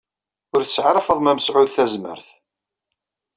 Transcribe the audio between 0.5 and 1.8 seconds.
Ur tesɛi ara Faḍma Mesɛud